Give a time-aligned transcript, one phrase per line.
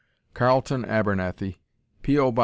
[0.33, 1.57] Carlton Abernathy,
[2.01, 2.17] P.
[2.17, 2.33] O.